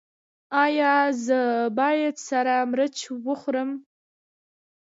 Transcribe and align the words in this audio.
ایا 0.63 0.95
زه 1.25 1.41
باید 1.79 2.15
سره 2.27 2.53
مرچ 2.71 2.97
وخورم؟ 3.25 3.69